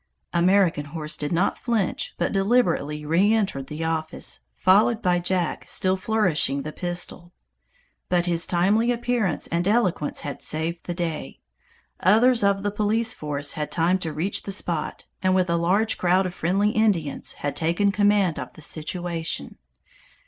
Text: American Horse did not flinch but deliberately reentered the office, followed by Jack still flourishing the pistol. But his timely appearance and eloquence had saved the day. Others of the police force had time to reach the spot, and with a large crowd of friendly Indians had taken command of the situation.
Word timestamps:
American 0.33 0.85
Horse 0.85 1.15
did 1.15 1.31
not 1.31 1.59
flinch 1.59 2.15
but 2.17 2.31
deliberately 2.31 3.05
reentered 3.05 3.67
the 3.67 3.83
office, 3.83 4.39
followed 4.55 4.99
by 4.99 5.19
Jack 5.19 5.65
still 5.67 5.95
flourishing 5.95 6.63
the 6.63 6.71
pistol. 6.73 7.33
But 8.09 8.25
his 8.25 8.47
timely 8.47 8.91
appearance 8.91 9.45
and 9.45 9.67
eloquence 9.67 10.21
had 10.21 10.41
saved 10.41 10.87
the 10.87 10.95
day. 10.95 11.39
Others 11.99 12.43
of 12.43 12.63
the 12.63 12.71
police 12.71 13.13
force 13.13 13.53
had 13.53 13.69
time 13.71 13.99
to 13.99 14.11
reach 14.11 14.41
the 14.41 14.51
spot, 14.51 15.05
and 15.21 15.35
with 15.35 15.51
a 15.51 15.55
large 15.55 15.99
crowd 15.99 16.25
of 16.25 16.33
friendly 16.33 16.71
Indians 16.71 17.33
had 17.33 17.55
taken 17.55 17.91
command 17.91 18.39
of 18.39 18.53
the 18.53 18.63
situation. 18.63 19.59